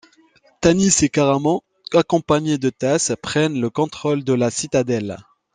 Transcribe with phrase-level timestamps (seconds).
[0.61, 1.61] Tanis et Caramon,
[1.93, 5.17] accompagnés de Tas, prennent le contrôle de la citadelle.